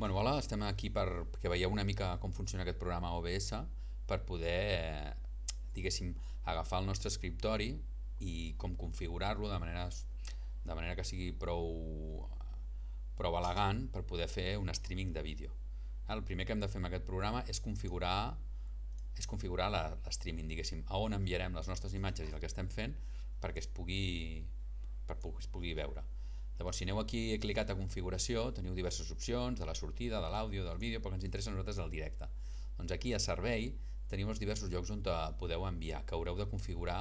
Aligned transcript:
Bueno, 0.00 0.16
hola, 0.16 0.38
estem 0.40 0.62
aquí 0.64 0.88
per 0.88 1.26
que 1.42 1.50
veieu 1.52 1.68
una 1.68 1.82
mica 1.84 2.14
com 2.22 2.32
funciona 2.32 2.62
aquest 2.64 2.78
programa 2.80 3.10
OBS 3.18 3.58
per 4.08 4.16
poder, 4.24 4.60
eh, 4.72 5.10
diguéssim, 5.76 6.14
agafar 6.48 6.78
el 6.80 6.86
nostre 6.88 7.10
escriptori 7.12 7.66
i 8.24 8.54
com 8.56 8.78
configurar-lo 8.80 9.50
de 9.50 9.58
manera, 9.60 9.82
de 10.64 10.74
manera 10.78 10.94
que 10.96 11.04
sigui 11.04 11.34
prou, 11.42 11.68
prou 13.18 13.36
elegant 13.42 13.82
per 13.92 14.00
poder 14.08 14.30
fer 14.32 14.54
un 14.56 14.72
streaming 14.72 15.12
de 15.12 15.24
vídeo. 15.26 15.52
El 16.08 16.24
primer 16.24 16.46
que 16.46 16.56
hem 16.56 16.64
de 16.64 16.70
fer 16.72 16.80
amb 16.80 16.88
aquest 16.88 17.04
programa 17.04 17.44
és 17.44 17.60
configurar 17.60 18.38
és 19.20 19.28
configurar 19.28 19.68
l'streaming, 19.68 20.48
diguéssim, 20.48 20.80
a 20.88 20.96
on 20.96 21.12
enviarem 21.12 21.60
les 21.60 21.68
nostres 21.68 21.92
imatges 21.92 22.30
i 22.30 22.32
el 22.32 22.40
que 22.40 22.48
estem 22.48 22.72
fent 22.72 22.96
perquè 23.44 23.60
es 23.60 23.68
pugui, 23.68 24.40
per 25.04 25.20
es 25.36 25.52
pugui 25.52 25.76
veure. 25.76 26.08
Llavors, 26.60 26.76
si 26.76 26.84
aneu 26.84 26.98
aquí 27.00 27.20
he 27.32 27.38
clicat 27.40 27.70
a 27.72 27.74
configuració, 27.78 28.42
teniu 28.52 28.74
diverses 28.76 29.08
opcions, 29.14 29.56
de 29.56 29.64
la 29.64 29.72
sortida, 29.72 30.18
de 30.20 30.28
l'àudio, 30.28 30.60
del 30.66 30.76
vídeo, 30.76 31.00
però 31.00 31.14
que 31.14 31.16
ens 31.16 31.24
interessa 31.24 31.48
a 31.48 31.54
nosaltres 31.54 31.78
el 31.80 31.88
directe. 31.94 32.26
Doncs 32.76 32.92
aquí 32.92 33.14
a 33.16 33.20
servei 33.22 33.70
teniu 34.10 34.28
els 34.28 34.42
diversos 34.42 34.68
llocs 34.68 34.90
on 34.92 35.00
podeu 35.40 35.64
enviar, 35.64 36.02
que 36.04 36.12
haureu 36.12 36.36
de 36.36 36.44
configurar 36.50 36.98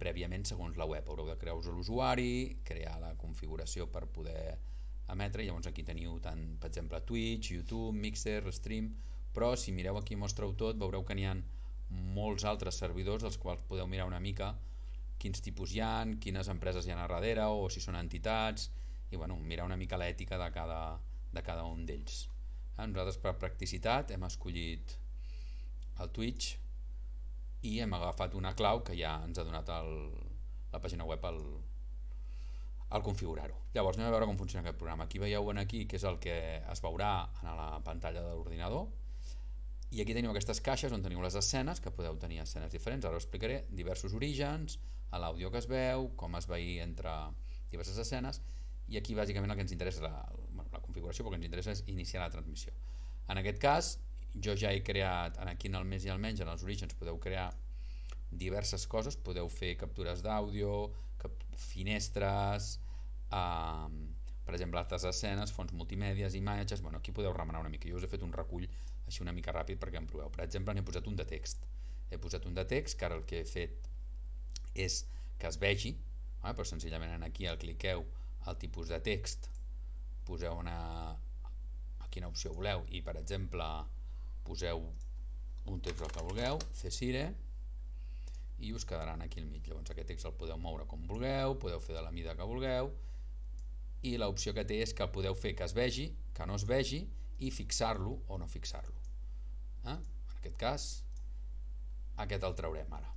prèviament 0.00 0.46
segons 0.48 0.78
la 0.80 0.86
web. 0.88 1.04
Haureu 1.04 1.28
de 1.28 1.36
crear-vos 1.36 1.68
l'usuari, 1.68 2.62
crear 2.64 2.96
la 3.02 3.12
configuració 3.20 3.84
per 3.92 4.06
poder 4.06 4.56
emetre, 5.12 5.44
llavors 5.44 5.68
aquí 5.68 5.84
teniu 5.84 6.16
tant, 6.24 6.56
per 6.56 6.70
exemple, 6.72 7.02
Twitch, 7.04 7.52
YouTube, 7.52 7.92
Mixer, 8.00 8.48
Stream, 8.48 8.88
però 9.36 9.52
si 9.60 9.76
mireu 9.76 10.00
aquí 10.00 10.16
mostreu 10.16 10.56
tot, 10.56 10.80
veureu 10.80 11.04
que 11.04 11.18
n'hi 11.18 11.28
ha 11.28 11.36
molts 12.16 12.48
altres 12.48 12.80
servidors 12.80 13.28
dels 13.28 13.36
quals 13.36 13.60
podeu 13.68 13.86
mirar 13.86 14.08
una 14.08 14.24
mica 14.24 14.54
quins 15.18 15.40
tipus 15.44 15.72
hi 15.74 15.80
han, 15.84 16.16
quines 16.22 16.48
empreses 16.52 16.86
hi 16.86 16.92
ha 16.92 16.98
a 17.02 17.08
darrere 17.08 17.46
o 17.48 17.68
si 17.72 17.80
són 17.80 17.96
entitats, 17.98 18.70
i 19.10 19.16
bueno, 19.16 19.36
mirar 19.36 19.66
una 19.66 19.76
mica 19.76 19.98
l'ètica 20.00 20.38
de 20.38 20.50
cada, 20.52 20.80
de 21.32 21.42
cada 21.42 21.64
un 21.64 21.84
d'ells. 21.86 22.26
Eh? 22.76 22.86
Nosaltres 22.86 23.20
per 23.22 23.36
practicitat 23.40 24.12
hem 24.14 24.26
escollit 24.26 24.96
el 26.02 26.10
Twitch 26.12 26.56
i 27.66 27.78
hem 27.82 27.94
agafat 27.96 28.34
una 28.38 28.54
clau 28.54 28.82
que 28.84 28.96
ja 28.98 29.16
ens 29.24 29.38
ha 29.38 29.46
donat 29.46 29.70
el, 29.78 29.92
la 30.72 30.82
pàgina 30.82 31.06
web 31.08 31.24
al, 31.24 31.40
al 32.90 33.02
configurar-ho. 33.06 33.56
Llavors 33.74 33.98
anem 33.98 34.10
a 34.10 34.14
veure 34.14 34.28
com 34.28 34.38
funciona 34.38 34.62
aquest 34.64 34.78
programa. 34.78 35.06
Aquí 35.06 35.22
veieu 35.22 35.50
en 35.50 35.62
aquí 35.62 35.86
que 35.86 35.98
és 36.00 36.04
el 36.08 36.20
que 36.22 36.36
es 36.60 36.84
veurà 36.84 37.12
en 37.42 37.50
la 37.56 37.70
pantalla 37.86 38.22
de 38.22 38.34
l'ordinador 38.34 38.86
i 39.94 40.02
aquí 40.02 40.14
teniu 40.16 40.32
aquestes 40.32 40.60
caixes 40.60 40.92
on 40.92 41.02
teniu 41.02 41.22
les 41.22 41.36
escenes, 41.38 41.80
que 41.80 41.92
podeu 41.94 42.16
tenir 42.18 42.40
escenes 42.42 42.72
diferents, 42.74 43.06
ara 43.06 43.16
us 43.16 43.24
explicaré 43.24 43.62
diversos 43.70 44.16
orígens, 44.18 44.80
l'àudio 45.16 45.48
que 45.48 45.60
es 45.62 45.68
veu, 45.70 46.10
com 46.18 46.34
es 46.36 46.48
veia 46.50 46.84
entre 46.84 47.12
diverses 47.70 47.96
escenes 48.02 48.42
i 48.88 48.98
aquí 49.00 49.16
bàsicament 49.18 49.50
el 49.50 49.58
que 49.58 49.64
ens 49.66 49.74
interessa 49.74 50.04
la, 50.04 50.12
bueno, 50.52 50.68
la 50.72 50.82
configuració, 50.82 51.26
perquè 51.26 51.40
ens 51.40 51.48
interessa 51.48 51.74
és 51.74 51.82
iniciar 51.90 52.22
la 52.22 52.30
transmissió. 52.30 52.74
En 53.32 53.40
aquest 53.40 53.58
cas, 53.62 53.92
jo 54.42 54.54
ja 54.58 54.70
he 54.72 54.82
creat, 54.86 55.38
aquí 55.46 55.70
en 55.70 55.78
el 55.80 55.86
més 55.88 56.06
i 56.06 56.12
el 56.12 56.20
menys, 56.22 56.42
en 56.44 56.50
els 56.52 56.62
orígens, 56.66 56.94
podeu 56.98 57.18
crear 57.22 57.48
diverses 58.30 58.86
coses, 58.90 59.16
podeu 59.16 59.48
fer 59.50 59.74
captures 59.80 60.22
d'àudio, 60.22 60.76
cap, 61.22 61.34
finestres, 61.56 62.76
eh, 63.32 63.88
per 64.46 64.54
exemple, 64.54 64.78
altres 64.78 65.06
escenes, 65.08 65.52
fons 65.52 65.72
multimèdies, 65.74 66.36
imatges, 66.38 66.82
bueno, 66.82 66.98
aquí 66.98 67.12
podeu 67.12 67.32
remenar 67.34 67.64
una 67.64 67.72
mica. 67.72 67.88
Jo 67.90 67.98
us 67.98 68.06
he 68.06 68.10
fet 68.10 68.22
un 68.22 68.34
recull 68.34 68.68
així 69.06 69.22
una 69.22 69.34
mica 69.34 69.54
ràpid 69.54 69.80
perquè 69.82 69.98
em 69.98 70.06
proveu. 70.06 70.30
Per 70.30 70.44
exemple, 70.44 70.74
n'he 70.74 70.84
posat 70.86 71.06
un 71.10 71.16
de 71.18 71.26
text. 71.26 71.66
He 72.10 72.18
posat 72.22 72.46
un 72.46 72.54
de 72.54 72.64
text 72.70 72.98
que 72.98 73.06
ara 73.08 73.18
el 73.18 73.24
que 73.26 73.40
he 73.42 73.48
fet 73.48 73.88
és 74.74 75.00
que 75.40 75.50
es 75.50 75.58
vegi, 75.58 75.96
eh, 75.96 76.52
però 76.52 76.66
senzillament 76.68 77.26
aquí 77.26 77.50
el 77.50 77.58
cliqueu 77.58 78.04
el 78.50 78.58
tipus 78.60 78.90
de 78.92 79.00
text. 79.04 79.48
Poseu 80.26 80.56
una 80.58 80.76
a 82.02 82.08
quina 82.10 82.30
opció 82.30 82.54
voleu. 82.54 82.84
I 82.90 83.02
per 83.06 83.16
exemple 83.20 83.66
poseu 84.46 84.82
un 85.66 85.82
text 85.82 86.04
el 86.06 86.12
que 86.14 86.24
vulgueu 86.26 86.60
cesire 86.78 87.26
i 88.62 88.72
us 88.72 88.86
quedaran 88.88 89.22
aquí 89.22 89.40
al 89.42 89.50
mig. 89.50 89.66
Llavors 89.66 89.90
aquest 89.92 90.08
text 90.12 90.28
el 90.28 90.36
podeu 90.38 90.58
moure 90.58 90.86
com 90.88 91.02
vulgueu 91.08 91.58
podeu 91.60 91.82
fer 91.82 91.96
de 91.98 92.04
la 92.04 92.14
mida 92.14 92.36
que 92.38 92.46
vulgueu 92.46 92.92
i 94.06 94.16
l'opció 94.20 94.54
que 94.54 94.64
té 94.68 94.80
és 94.84 94.94
que 94.94 95.04
el 95.04 95.12
podeu 95.12 95.34
fer 95.34 95.54
que 95.58 95.66
es 95.66 95.74
vegi 95.76 96.10
que 96.36 96.46
no 96.46 96.56
es 96.56 96.66
vegi 96.68 97.02
i 97.42 97.50
fixar-lo 97.50 98.20
o 98.28 98.38
no 98.38 98.48
fixar-lo. 98.48 98.94
Eh? 99.86 99.96
en 99.96 100.38
aquest 100.38 100.56
cas 100.60 100.86
aquest 102.16 102.44
el 102.48 102.54
traurem 102.58 102.92
ara. 102.96 103.12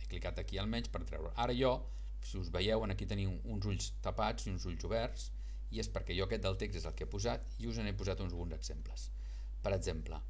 He 0.00 0.06
clicat 0.08 0.38
aquí 0.40 0.58
almenys 0.58 0.88
per 0.88 1.04
treure 1.04 1.34
ara 1.36 1.54
jo 1.56 1.74
si 2.22 2.38
us 2.38 2.50
veieu, 2.50 2.84
aquí 2.84 3.06
teniu 3.06 3.34
uns 3.44 3.66
ulls 3.66 3.92
tapats 4.02 4.46
i 4.46 4.50
uns 4.50 4.66
ulls 4.66 4.84
oberts, 4.84 5.30
i 5.70 5.80
és 5.82 5.88
perquè 5.92 6.16
jo 6.16 6.24
aquest 6.24 6.42
del 6.44 6.56
text 6.56 6.80
és 6.80 6.86
el 6.88 6.94
que 6.96 7.04
he 7.04 7.10
posat 7.10 7.44
i 7.60 7.68
us 7.68 7.78
n'he 7.78 7.92
posat 7.96 8.20
uns 8.24 8.34
bons 8.34 8.54
exemples. 8.56 9.10
Per 9.62 9.72
exemple, 9.76 10.20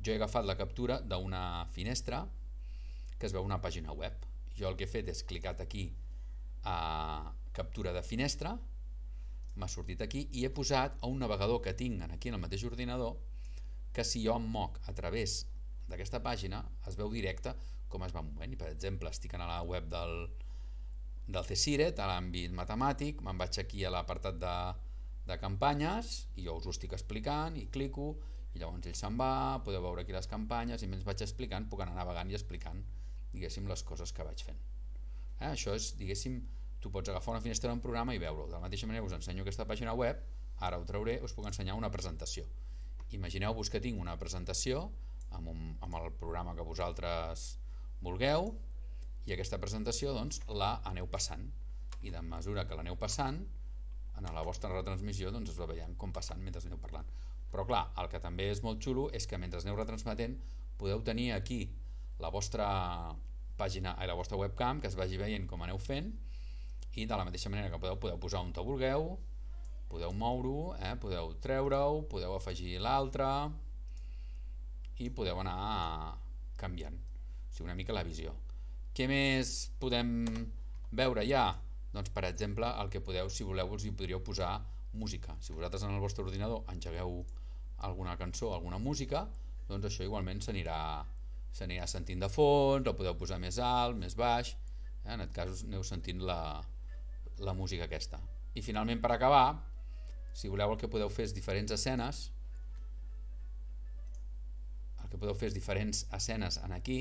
jo 0.00 0.12
he 0.12 0.16
agafat 0.16 0.46
la 0.48 0.56
captura 0.56 1.00
d'una 1.00 1.66
finestra 1.74 2.24
que 3.18 3.28
es 3.28 3.36
veu 3.36 3.44
una 3.44 3.60
pàgina 3.60 3.92
web. 3.92 4.16
Jo 4.56 4.70
el 4.70 4.76
que 4.76 4.86
he 4.88 4.90
fet 4.90 5.10
és 5.12 5.22
clicat 5.28 5.60
aquí 5.60 5.90
a 6.64 7.34
captura 7.52 7.92
de 7.92 8.02
finestra, 8.02 8.54
m'ha 9.56 9.68
sortit 9.68 10.00
aquí 10.04 10.26
i 10.38 10.44
he 10.46 10.50
posat 10.54 10.96
a 11.02 11.08
un 11.10 11.18
navegador 11.20 11.60
que 11.60 11.74
tinc 11.76 12.02
aquí 12.06 12.30
en 12.30 12.38
el 12.38 12.42
mateix 12.42 12.64
ordinador 12.64 13.18
que 13.92 14.04
si 14.06 14.22
jo 14.24 14.36
em 14.38 14.46
moc 14.46 14.78
a 14.88 14.94
través 14.96 15.44
d'aquesta 15.90 16.20
pàgina 16.22 16.62
es 16.88 16.96
veu 16.96 17.10
directe 17.12 17.52
com 17.90 18.04
es 18.06 18.14
va 18.14 18.22
movent 18.22 18.54
i 18.54 18.58
per 18.60 18.70
exemple 18.70 19.10
estic 19.10 19.34
a 19.34 19.42
la 19.42 19.60
web 19.66 19.88
del, 19.90 20.30
del 21.26 21.46
CSIRET 21.46 22.00
a 22.00 22.08
l'àmbit 22.10 22.54
matemàtic, 22.56 23.20
me'n 23.22 23.38
vaig 23.38 23.60
aquí 23.62 23.84
a 23.84 23.92
l'apartat 23.92 24.38
de, 24.40 24.54
de 25.28 25.36
campanyes 25.38 26.14
i 26.36 26.46
jo 26.46 26.56
us 26.58 26.66
ho 26.66 26.74
estic 26.74 26.94
explicant 26.96 27.58
i 27.60 27.68
clico 27.70 28.14
i 28.54 28.58
llavors 28.58 28.88
ell 28.90 28.96
se'n 28.98 29.18
va, 29.18 29.60
podeu 29.64 29.82
veure 29.84 30.02
aquí 30.02 30.14
les 30.16 30.26
campanyes 30.30 30.82
i 30.82 30.88
mentre 30.90 31.06
vaig 31.06 31.22
explicant 31.22 31.68
puc 31.70 31.84
anar 31.84 31.94
navegant 31.98 32.30
i 32.32 32.38
explicant 32.38 32.82
diguéssim 33.32 33.68
les 33.70 33.84
coses 33.86 34.12
que 34.12 34.26
vaig 34.26 34.42
fent. 34.42 34.58
Eh? 35.38 35.52
això 35.52 35.76
és, 35.78 35.92
diguéssim, 35.98 36.40
tu 36.80 36.90
pots 36.90 37.12
agafar 37.12 37.36
una 37.36 37.44
finestra 37.44 37.70
d'un 37.70 37.82
programa 37.84 38.14
i 38.16 38.20
veure-ho, 38.22 38.48
de 38.48 38.56
la 38.56 38.64
mateixa 38.64 38.88
manera 38.90 39.06
us 39.06 39.14
ensenyo 39.16 39.44
aquesta 39.44 39.66
pàgina 39.68 39.94
web, 39.96 40.18
ara 40.66 40.80
ho 40.80 40.84
trauré 40.88 41.20
us 41.24 41.34
puc 41.36 41.46
ensenyar 41.46 41.76
una 41.78 41.92
presentació. 41.92 42.46
Imagineu-vos 43.16 43.70
que 43.70 43.80
tinc 43.82 44.00
una 44.00 44.16
presentació 44.18 44.88
amb, 45.30 45.52
un, 45.52 45.62
amb 45.80 45.96
el 46.00 46.10
programa 46.18 46.54
que 46.56 46.66
vosaltres 46.66 47.54
vulgueu 48.02 48.50
i 49.26 49.34
aquesta 49.34 49.58
presentació 49.60 50.14
doncs, 50.16 50.40
la 50.48 50.76
aneu 50.88 51.08
passant. 51.10 51.48
I 52.00 52.12
de 52.14 52.22
mesura 52.24 52.66
que 52.66 52.76
l'aneu 52.78 52.96
passant 52.96 53.40
en 54.20 54.28
la 54.34 54.44
vostra 54.44 54.70
retransmissió 54.72 55.30
doncs, 55.32 55.52
es 55.52 55.60
va 55.60 55.68
veient 55.70 55.96
com 56.00 56.12
passant 56.12 56.40
mentre 56.44 56.62
aneu 56.64 56.80
parlant. 56.80 57.08
Però 57.50 57.66
clar, 57.66 57.84
el 57.98 58.08
que 58.10 58.20
també 58.22 58.48
és 58.50 58.62
molt 58.62 58.82
xulo 58.82 59.08
és 59.16 59.26
que 59.26 59.38
mentre 59.38 59.60
aneu 59.60 59.78
retransmetent 59.78 60.36
podeu 60.80 61.02
tenir 61.04 61.32
aquí 61.34 61.64
la 62.20 62.30
vostra 62.32 62.68
pàgina 63.60 63.96
i 64.00 64.08
la 64.08 64.16
vostra 64.16 64.38
webcam 64.40 64.80
que 64.80 64.88
es 64.88 64.96
vagi 64.96 65.18
veient 65.20 65.48
com 65.48 65.62
aneu 65.62 65.78
fent 65.78 66.12
i 66.96 67.06
de 67.06 67.16
la 67.16 67.26
mateixa 67.26 67.50
manera 67.52 67.70
que 67.70 67.80
podeu, 67.80 67.98
podeu 68.00 68.20
posar 68.20 68.40
on 68.44 68.54
te 68.56 68.64
vulgueu 68.64 69.10
podeu 69.90 70.14
moure-ho, 70.16 70.76
eh? 70.78 70.94
podeu 71.02 71.34
treure-ho 71.42 72.04
podeu 72.08 72.36
afegir 72.36 72.78
l'altre 72.80 73.26
i 75.00 75.08
podeu 75.10 75.40
anar 75.40 76.16
canviant. 76.60 76.96
O 76.96 77.52
sigui, 77.52 77.66
una 77.68 77.76
mica 77.76 77.96
la 77.96 78.06
visió 78.06 78.36
què 78.94 79.06
més 79.10 79.70
podem 79.80 80.24
veure 80.90 81.24
ja? 81.26 81.44
Doncs 81.94 82.10
per 82.14 82.24
exemple 82.28 82.68
el 82.82 82.90
que 82.90 83.02
podeu, 83.02 83.30
si 83.30 83.46
voleu, 83.46 83.70
us 83.74 83.84
hi 83.86 83.92
podríeu 83.94 84.22
posar 84.22 84.58
música. 84.92 85.36
Si 85.40 85.54
vosaltres 85.54 85.84
en 85.86 85.94
el 85.94 86.02
vostre 86.02 86.24
ordinador 86.24 86.66
engegueu 86.72 87.20
alguna 87.86 88.16
cançó, 88.18 88.52
alguna 88.54 88.78
música, 88.78 89.24
doncs 89.68 89.88
això 89.88 90.04
igualment 90.04 90.42
s'anirà 90.42 91.86
sentint 91.90 92.20
de 92.20 92.28
fons, 92.28 92.86
o 92.86 92.96
podeu 92.96 93.16
posar 93.18 93.40
més 93.42 93.58
alt, 93.62 93.96
més 93.98 94.16
baix, 94.18 94.52
eh? 95.04 95.14
en 95.14 95.24
aquest 95.24 95.34
cas 95.36 95.64
aneu 95.66 95.86
sentint 95.86 96.22
la, 96.26 96.60
la 97.40 97.54
música 97.54 97.86
aquesta. 97.86 98.20
I 98.54 98.62
finalment 98.66 99.00
per 99.02 99.14
acabar, 99.14 99.46
si 100.34 100.50
voleu 100.50 100.74
el 100.74 100.78
que 100.78 100.90
podeu 100.90 101.10
fer 101.10 101.28
és 101.28 101.34
diferents 101.34 101.72
escenes, 101.74 102.28
el 105.00 105.08
que 105.08 105.18
podeu 105.18 105.34
fer 105.34 105.50
és 105.50 105.56
diferents 105.56 106.04
escenes 106.18 106.60
en 106.62 106.76
aquí, 106.76 107.00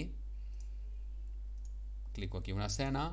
clico 2.19 2.43
aquí 2.43 2.51
una 2.51 2.67
escena 2.67 3.09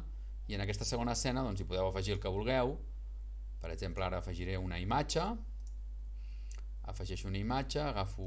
i 0.47 0.55
en 0.55 0.63
aquesta 0.63 0.87
segona 0.87 1.15
escena 1.15 1.43
doncs, 1.47 1.63
hi 1.63 1.67
podeu 1.67 1.89
afegir 1.89 2.15
el 2.17 2.23
que 2.23 2.31
vulgueu. 2.31 2.77
Per 3.63 3.71
exemple 3.73 4.05
ara 4.07 4.21
afegiré 4.23 4.59
una 4.59 4.79
imatge. 4.83 5.25
Afegeixo 6.93 7.27
una 7.31 7.39
imatge 7.39 7.81
agafo 7.83 8.27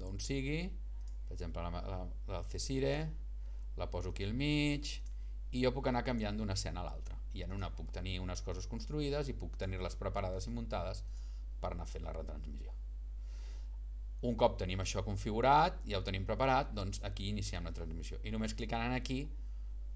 d'on 0.00 0.20
sigui. 0.24 0.62
Per 1.26 1.36
exemple 1.36 1.64
la, 1.64 1.82
la, 1.84 2.00
la 2.32 2.42
Cesire 2.48 2.94
la 3.78 3.86
poso 3.92 4.10
aquí 4.10 4.24
al 4.24 4.32
mig 4.34 4.88
i 5.52 5.62
jo 5.62 5.70
puc 5.72 5.86
anar 5.88 6.02
canviant 6.04 6.36
d'una 6.36 6.56
escena 6.56 6.80
a 6.80 6.88
l'altra. 6.88 7.16
I 7.36 7.44
en 7.44 7.52
una 7.52 7.68
puc 7.70 7.92
tenir 7.92 8.18
unes 8.20 8.40
coses 8.42 8.66
construïdes 8.66 9.28
i 9.28 9.36
puc 9.36 9.56
tenir-les 9.60 9.96
preparades 10.00 10.48
i 10.48 10.54
muntades 10.54 11.04
per 11.60 11.74
anar 11.74 11.86
fent 11.86 12.04
la 12.08 12.14
retransmissió. 12.16 12.72
Un 14.28 14.34
cop 14.34 14.56
tenim 14.58 14.80
això 14.82 15.04
configurat 15.06 15.76
ja 15.86 16.00
ho 16.00 16.06
tenim 16.06 16.24
preparat 16.26 16.72
doncs 16.74 17.04
aquí 17.06 17.28
iniciem 17.30 17.68
la 17.68 17.74
transmissió. 17.76 18.18
I 18.24 18.32
només 18.34 18.56
clicant 18.58 18.96
aquí 18.96 19.20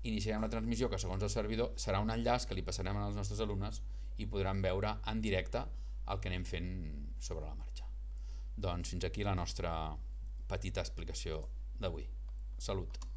iniciarem 0.09 0.43
la 0.43 0.51
transmissió 0.51 0.89
que 0.91 0.99
segons 0.99 1.23
el 1.23 1.31
servidor 1.31 1.77
serà 1.79 2.01
un 2.03 2.11
enllaç 2.11 2.47
que 2.49 2.57
li 2.59 2.65
passarem 2.67 2.99
als 2.99 3.19
nostres 3.19 3.41
alumnes 3.45 3.83
i 4.19 4.27
podran 4.27 4.63
veure 4.65 4.97
en 5.13 5.23
directe 5.23 5.63
el 6.13 6.21
que 6.21 6.33
anem 6.33 6.45
fent 6.49 6.73
sobre 7.21 7.47
la 7.47 7.55
marxa. 7.55 7.87
Doncs 8.57 8.91
fins 8.95 9.07
aquí 9.09 9.25
la 9.25 9.37
nostra 9.39 9.73
petita 10.51 10.83
explicació 10.85 11.47
d'avui. 11.81 12.09
Salut! 12.59 13.12